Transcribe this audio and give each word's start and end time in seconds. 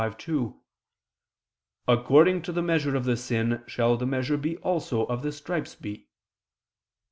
25:2: 0.03 0.57
"According 1.87 2.41
to 2.41 2.51
the 2.51 2.63
measure 2.63 2.95
of 2.95 3.05
the 3.05 3.15
sin 3.15 3.61
shall 3.67 3.97
the 3.97 4.07
measure 4.07 4.35
be 4.35 4.57
also 4.57 5.03
of 5.05 5.21
the 5.21 5.31
stripes 5.31 5.75
be." 5.75 6.07